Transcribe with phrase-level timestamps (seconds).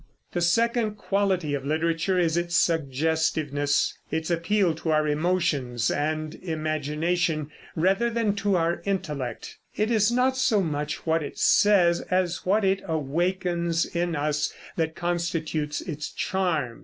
[0.33, 7.51] The second quality of literature is its suggestiveness, its appeal to our emotions and imagination
[7.75, 9.59] rather than to our intellect.
[9.75, 14.95] It is not so much what it says as what it awakens in us that
[14.95, 16.79] constitutes its charm.